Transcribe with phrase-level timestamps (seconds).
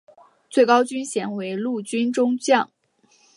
[0.49, 2.71] 最高军衔为陆军中将。